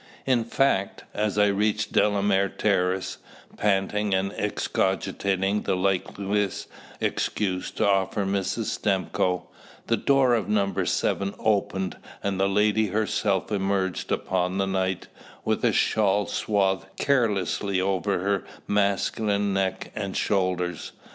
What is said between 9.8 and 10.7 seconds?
the door of